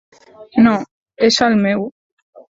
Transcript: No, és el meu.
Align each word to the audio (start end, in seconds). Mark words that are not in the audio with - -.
No, 0.67 0.71
és 1.29 1.39
el 1.49 1.59
meu. 1.67 1.87